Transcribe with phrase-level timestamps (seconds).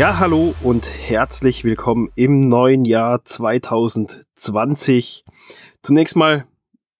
[0.00, 5.26] Ja, hallo und herzlich willkommen im neuen Jahr 2020.
[5.82, 6.46] Zunächst mal,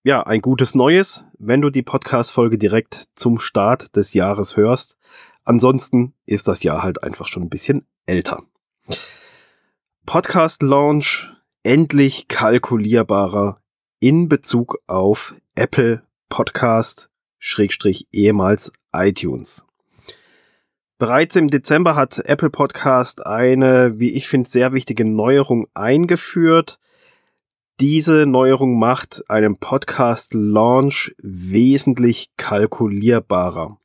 [0.05, 4.99] ja, ein gutes Neues, wenn du die Podcast-Folge direkt zum Start des Jahres hörst.
[5.45, 8.43] Ansonsten ist das Jahr halt einfach schon ein bisschen älter.
[10.05, 11.33] Podcast Launch
[11.63, 13.63] endlich kalkulierbarer
[14.01, 17.09] in Bezug auf Apple Podcast
[17.39, 19.65] Schrägstrich ehemals iTunes.
[21.01, 26.79] Bereits im Dezember hat Apple Podcast eine, wie ich finde, sehr wichtige Neuerung eingeführt.
[27.81, 33.79] Diese Neuerung macht einen Podcast Launch wesentlich kalkulierbarer.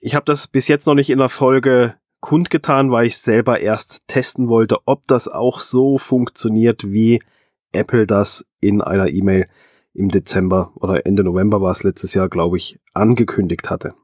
[0.00, 4.08] Ich habe das bis jetzt noch nicht in der Folge kundgetan, weil ich selber erst
[4.08, 7.22] testen wollte, ob das auch so funktioniert, wie
[7.70, 9.46] Apple das in einer E-Mail
[9.94, 13.94] im Dezember oder Ende November war es letztes Jahr, glaube ich, angekündigt hatte.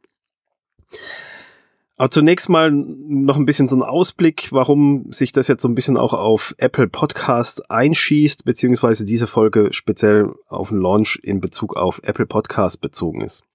[1.99, 5.75] Aber zunächst mal noch ein bisschen so ein Ausblick, warum sich das jetzt so ein
[5.75, 11.75] bisschen auch auf Apple Podcast einschießt, beziehungsweise diese Folge speziell auf den Launch in Bezug
[11.75, 13.47] auf Apple Podcast bezogen ist.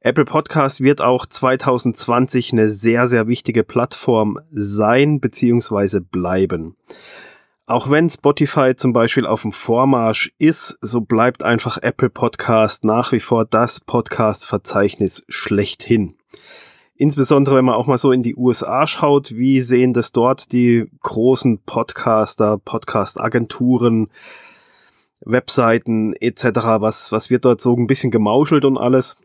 [0.00, 6.76] Apple Podcast wird auch 2020 eine sehr, sehr wichtige Plattform sein, beziehungsweise bleiben.
[7.66, 13.12] Auch wenn Spotify zum Beispiel auf dem Vormarsch ist, so bleibt einfach Apple Podcast nach
[13.12, 16.16] wie vor das Podcast-Verzeichnis schlechthin.
[17.00, 20.84] Insbesondere wenn man auch mal so in die USA schaut, wie sehen das dort die
[21.00, 24.10] großen Podcaster, Podcast-Agenturen,
[25.24, 26.44] Webseiten etc.,
[26.78, 29.16] was, was wird dort so ein bisschen gemauschelt und alles.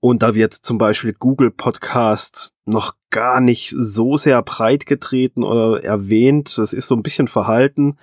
[0.00, 5.84] Und da wird zum Beispiel Google Podcast noch gar nicht so sehr breit getreten oder
[5.84, 6.58] erwähnt.
[6.58, 7.96] Das ist so ein bisschen verhalten.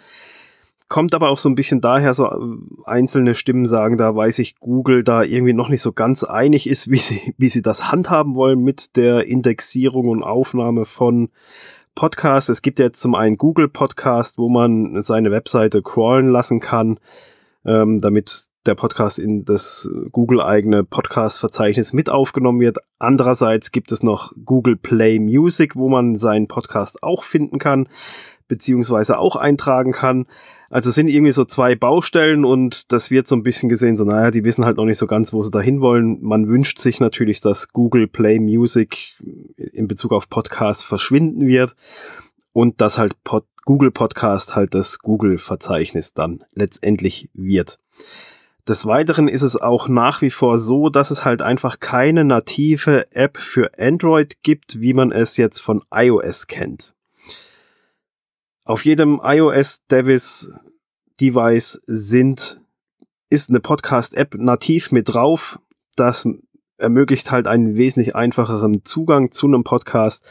[0.89, 2.37] Kommt aber auch so ein bisschen daher, so äh,
[2.85, 6.89] einzelne Stimmen sagen, da weiß ich, Google da irgendwie noch nicht so ganz einig ist,
[6.89, 11.29] wie sie, wie sie das handhaben wollen mit der Indexierung und Aufnahme von
[11.93, 12.49] Podcasts.
[12.49, 16.99] Es gibt jetzt zum einen Google Podcast, wo man seine Webseite crawlen lassen kann,
[17.65, 22.77] ähm, damit der Podcast in das Google-eigene Podcast-Verzeichnis mit aufgenommen wird.
[22.97, 27.87] Andererseits gibt es noch Google Play Music, wo man seinen Podcast auch finden kann,
[28.49, 30.25] beziehungsweise auch eintragen kann.
[30.69, 34.29] Also sind irgendwie so zwei Baustellen und das wird so ein bisschen gesehen, so naja,
[34.29, 36.21] die wissen halt noch nicht so ganz, wo sie dahin wollen.
[36.21, 39.15] Man wünscht sich natürlich, dass Google Play Music
[39.55, 41.75] in Bezug auf Podcasts verschwinden wird
[42.51, 47.79] und dass halt Pod Google Podcast halt das Google-Verzeichnis dann letztendlich wird.
[48.67, 53.11] Des Weiteren ist es auch nach wie vor so, dass es halt einfach keine native
[53.11, 56.95] App für Android gibt, wie man es jetzt von iOS kennt.
[58.69, 60.53] Auf jedem iOS Device
[61.19, 62.61] Device sind,
[63.31, 65.59] ist eine Podcast-App nativ mit drauf.
[65.95, 66.27] Das
[66.77, 70.23] ermöglicht halt einen wesentlich einfacheren Zugang zu einem Podcast.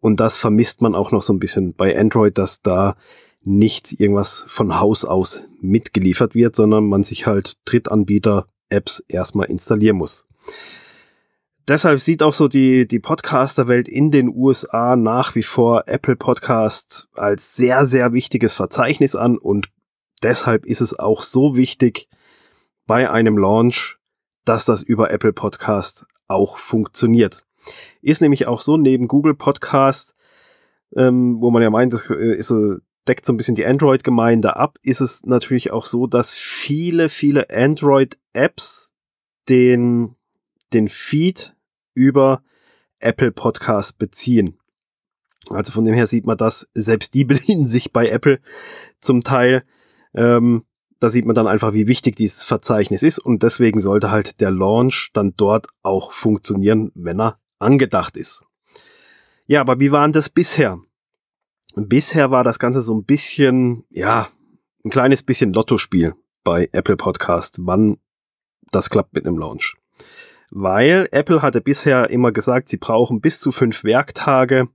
[0.00, 2.96] Und das vermisst man auch noch so ein bisschen bei Android, dass da
[3.44, 10.26] nicht irgendwas von Haus aus mitgeliefert wird, sondern man sich halt Drittanbieter-Apps erstmal installieren muss
[11.68, 17.08] deshalb sieht auch so die, die Podcaster-Welt in den USA nach wie vor Apple Podcast
[17.14, 19.68] als sehr, sehr wichtiges Verzeichnis an und
[20.22, 22.08] deshalb ist es auch so wichtig
[22.86, 23.98] bei einem Launch,
[24.44, 27.46] dass das über Apple Podcast auch funktioniert.
[28.02, 30.14] Ist nämlich auch so, neben Google Podcast,
[30.96, 32.76] ähm, wo man ja meint, das äh, ist so,
[33.08, 37.48] deckt so ein bisschen die Android-Gemeinde ab, ist es natürlich auch so, dass viele, viele
[37.50, 38.92] Android-Apps
[39.48, 40.16] den
[40.74, 41.54] den Feed
[41.94, 42.42] über
[42.98, 44.58] Apple Podcast beziehen.
[45.50, 48.40] Also von dem her sieht man das, selbst die bedienen sich bei Apple
[48.98, 49.64] zum Teil.
[50.14, 50.64] Ähm,
[51.00, 54.50] da sieht man dann einfach, wie wichtig dieses Verzeichnis ist und deswegen sollte halt der
[54.50, 58.42] Launch dann dort auch funktionieren, wenn er angedacht ist.
[59.46, 60.78] Ja, aber wie war denn das bisher?
[61.76, 64.28] Bisher war das Ganze so ein bisschen, ja,
[64.84, 67.98] ein kleines bisschen Lottospiel bei Apple Podcast, wann
[68.70, 69.76] das klappt mit einem Launch
[70.54, 74.68] weil Apple hatte bisher immer gesagt, sie brauchen bis zu fünf Werktage,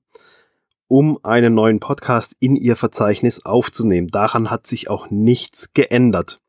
[0.87, 4.09] um einen neuen Podcast in ihr Verzeichnis aufzunehmen.
[4.09, 6.41] Daran hat sich auch nichts geändert.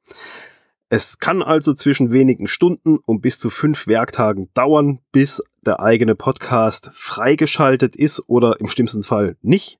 [0.88, 6.16] Es kann also zwischen wenigen Stunden und bis zu fünf Werktagen dauern, bis der eigene
[6.16, 9.78] Podcast freigeschaltet ist oder im schlimmsten Fall nicht.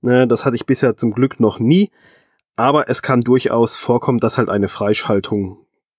[0.00, 1.90] Ne, das hatte ich bisher zum Glück noch nie.
[2.56, 5.58] Aber es kann durchaus vorkommen, dass halt eine Freischaltung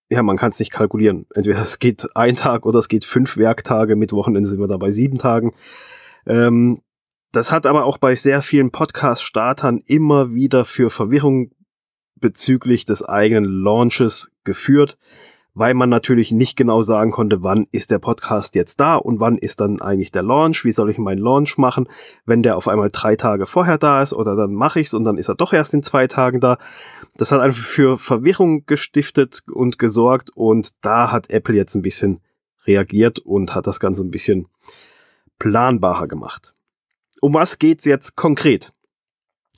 [0.10, 1.28] ja, man kann es nicht kalkulieren.
[1.34, 4.78] Entweder es geht ein Tag oder es geht fünf Werktage, mit Wochenende sind wir da
[4.78, 5.54] bei sieben Tagen.
[6.26, 6.82] Ähm,
[7.32, 11.52] das hat aber auch bei sehr vielen Podcast-Startern immer wieder für Verwirrung
[12.16, 14.98] bezüglich des eigenen Launches geführt,
[15.54, 19.38] weil man natürlich nicht genau sagen konnte, wann ist der Podcast jetzt da und wann
[19.38, 21.90] ist dann eigentlich der Launch, wie soll ich meinen Launch machen,
[22.26, 25.18] wenn der auf einmal drei Tage vorher da ist oder dann mache ich's und dann
[25.18, 26.58] ist er doch erst in zwei Tagen da.
[27.16, 32.22] Das hat einfach für Verwirrung gestiftet und gesorgt und da hat Apple jetzt ein bisschen
[32.66, 34.48] reagiert und hat das Ganze ein bisschen
[35.40, 36.54] planbarer gemacht.
[37.22, 38.74] Um was geht's jetzt konkret?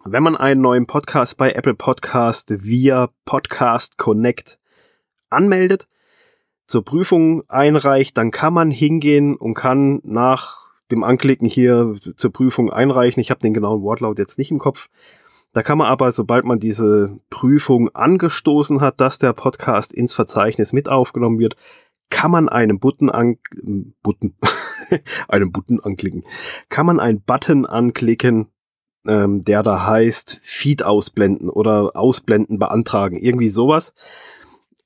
[0.04, 4.61] Wenn man einen neuen Podcast bei Apple Podcast via Podcast Connect
[5.32, 5.88] anmeldet,
[6.66, 12.72] zur Prüfung einreicht, dann kann man hingehen und kann nach dem Anklicken hier zur Prüfung
[12.72, 13.22] einreichen.
[13.22, 14.90] Ich habe den genauen Wortlaut jetzt nicht im Kopf.
[15.54, 20.72] Da kann man aber, sobald man diese Prüfung angestoßen hat, dass der Podcast ins Verzeichnis
[20.72, 21.58] mit aufgenommen wird,
[22.10, 23.38] kann man einen Button an
[24.02, 24.36] Button
[25.28, 26.24] einen Button anklicken.
[26.70, 28.48] Kann man einen Button anklicken,
[29.06, 33.94] ähm, der da heißt Feed ausblenden oder ausblenden beantragen, irgendwie sowas.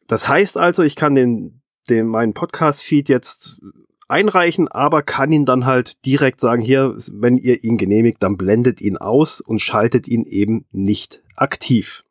[0.07, 3.59] Das heißt also, ich kann den, den meinen Podcast-Feed jetzt
[4.07, 8.81] einreichen, aber kann ihn dann halt direkt sagen, hier, wenn ihr ihn genehmigt, dann blendet
[8.81, 12.03] ihn aus und schaltet ihn eben nicht aktiv.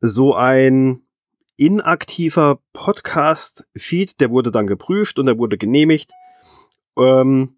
[0.00, 1.02] So ein
[1.56, 6.10] inaktiver Podcast-Feed, der wurde dann geprüft und der wurde genehmigt.
[6.98, 7.56] Ähm,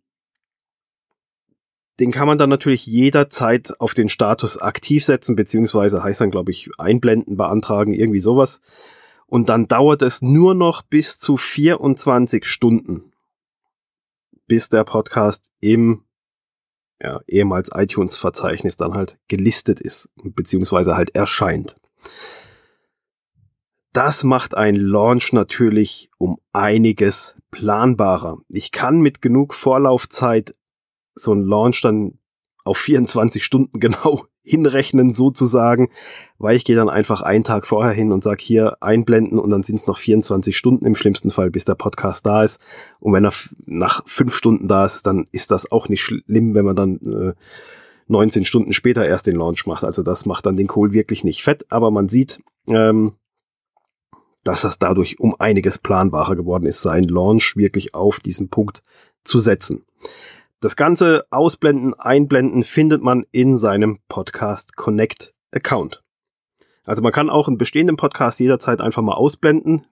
[2.00, 6.50] den kann man dann natürlich jederzeit auf den Status aktiv setzen, beziehungsweise heißt dann, glaube
[6.50, 8.60] ich, einblenden, beantragen, irgendwie sowas.
[9.26, 13.12] Und dann dauert es nur noch bis zu 24 Stunden,
[14.46, 16.04] bis der Podcast im
[17.00, 21.76] ja, ehemals iTunes-Verzeichnis dann halt gelistet ist, beziehungsweise halt erscheint.
[23.92, 28.38] Das macht ein Launch natürlich um einiges planbarer.
[28.48, 30.52] Ich kann mit genug Vorlaufzeit
[31.14, 32.18] so ein Launch dann
[32.64, 35.88] auf 24 Stunden genau hinrechnen sozusagen,
[36.38, 39.62] weil ich gehe dann einfach einen Tag vorher hin und sage hier einblenden und dann
[39.62, 42.60] sind es noch 24 Stunden im schlimmsten Fall, bis der Podcast da ist.
[43.00, 43.32] Und wenn er
[43.64, 47.32] nach fünf Stunden da ist, dann ist das auch nicht schlimm, wenn man dann äh,
[48.08, 49.82] 19 Stunden später erst den Launch macht.
[49.82, 53.14] Also das macht dann den Kohl wirklich nicht fett, aber man sieht, ähm,
[54.42, 58.82] dass das dadurch um einiges planbarer geworden ist, seinen Launch wirklich auf diesen Punkt
[59.24, 59.86] zu setzen.
[60.64, 66.02] Das ganze Ausblenden, Einblenden findet man in seinem Podcast Connect Account.
[66.84, 69.86] Also man kann auch einen bestehenden Podcast jederzeit einfach mal ausblenden.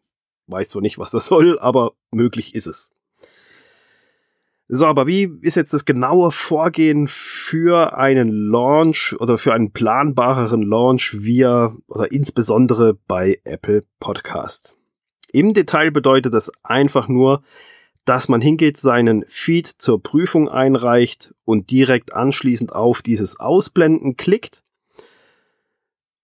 [0.47, 2.91] Weiß zwar nicht, was das soll, aber möglich ist es.
[4.67, 10.63] So, aber wie ist jetzt das genaue Vorgehen für einen Launch oder für einen planbareren
[10.63, 14.79] Launch via oder insbesondere bei Apple Podcast?
[15.33, 17.43] Im Detail bedeutet das einfach nur,
[18.05, 24.63] dass man hingeht, seinen Feed zur Prüfung einreicht und direkt anschließend auf dieses Ausblenden klickt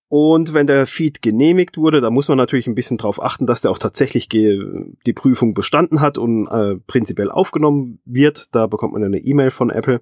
[0.08, 3.60] und wenn der Feed genehmigt wurde, da muss man natürlich ein bisschen drauf achten, dass
[3.60, 8.54] der auch tatsächlich die Prüfung bestanden hat und äh, prinzipiell aufgenommen wird.
[8.54, 10.00] Da bekommt man eine E-Mail von Apple,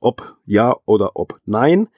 [0.00, 1.88] ob ja oder ob nein.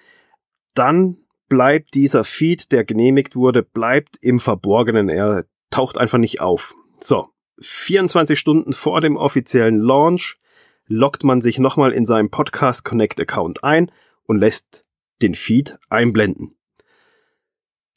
[0.75, 1.19] Dann
[1.49, 5.09] bleibt dieser Feed, der genehmigt wurde, bleibt im Verborgenen.
[5.09, 6.75] Er taucht einfach nicht auf.
[6.99, 7.29] So,
[7.63, 10.39] 24 Stunden vor dem offiziellen Launch
[10.87, 13.91] loggt man sich nochmal in seinem Podcast Connect Account ein
[14.25, 14.83] und lässt
[15.23, 16.57] den Feed einblenden.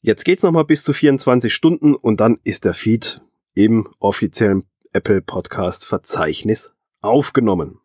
[0.01, 3.21] Jetzt geht's nochmal bis zu 24 Stunden und dann ist der Feed
[3.55, 7.79] im offiziellen Apple Podcast Verzeichnis aufgenommen.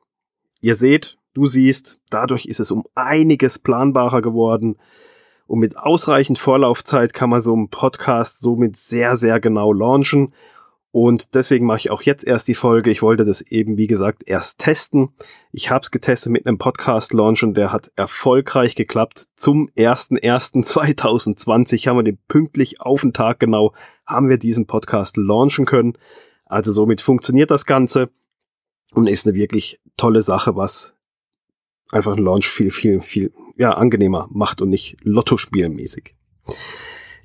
[0.61, 4.77] Ihr seht, du siehst, dadurch ist es um einiges planbarer geworden.
[5.47, 10.35] Und mit ausreichend Vorlaufzeit kann man so einen Podcast somit sehr, sehr genau launchen
[10.93, 12.91] und deswegen mache ich auch jetzt erst die Folge.
[12.91, 15.11] Ich wollte das eben, wie gesagt, erst testen.
[15.53, 19.27] Ich habe es getestet mit einem Podcast-Launch und der hat erfolgreich geklappt.
[19.37, 23.73] Zum 01.01.2020 haben wir den pünktlich auf den Tag genau,
[24.05, 25.93] haben wir diesen Podcast launchen können.
[26.45, 28.11] Also somit funktioniert das Ganze
[28.93, 30.97] und ist eine wirklich tolle Sache, was
[31.93, 36.17] einfach ein Launch viel, viel, viel ja, angenehmer macht und nicht Lottospielmäßig.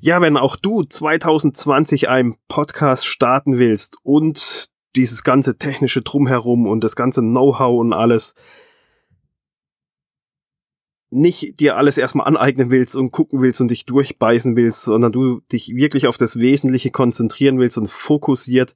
[0.01, 6.83] Ja, wenn auch du 2020 einen Podcast starten willst und dieses ganze technische Drumherum und
[6.83, 8.35] das ganze Know-how und alles
[11.11, 15.39] nicht dir alles erstmal aneignen willst und gucken willst und dich durchbeißen willst, sondern du
[15.51, 18.75] dich wirklich auf das Wesentliche konzentrieren willst und fokussiert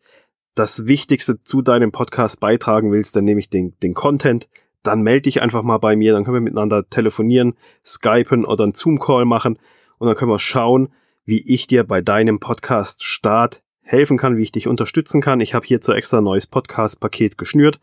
[0.56, 4.50] das Wichtigste zu deinem Podcast beitragen willst, dann nehme ich den, den Content,
[4.84, 8.74] dann melde dich einfach mal bei mir, dann können wir miteinander telefonieren, skypen oder einen
[8.74, 9.60] Zoom-Call machen
[9.98, 10.90] und dann können wir schauen,
[11.30, 15.42] wie ich dir bei deinem Podcast Start helfen kann, wie ich dich unterstützen kann.
[15.42, 17.80] Ich habe hierzu extra neues Podcast-Paket geschnürt,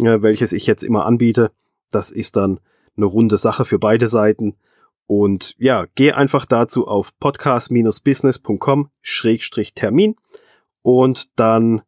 [0.00, 1.50] äh, welches ich jetzt immer anbiete.
[1.90, 2.60] Das ist dann
[2.96, 4.56] eine runde Sache für beide Seiten
[5.06, 10.16] Und ja, geh einfach dazu auf podcast-business.com-termin
[10.82, 11.80] und dann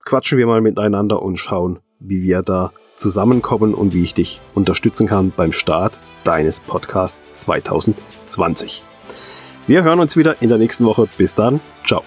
[0.00, 5.06] quatschen wir mal miteinander und schauen, wie wir da zusammenkommen und wie ich dich unterstützen
[5.06, 8.82] kann beim Start deines Podcasts 2020.
[9.66, 11.08] Wir hören uns wieder in der nächsten Woche.
[11.16, 11.60] Bis dann.
[11.86, 12.02] Ciao.